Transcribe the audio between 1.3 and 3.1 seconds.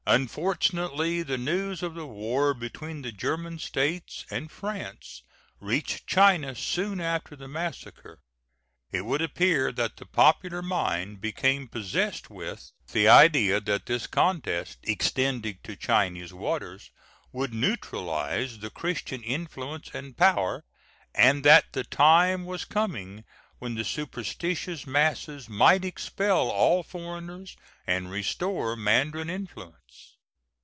news of the war between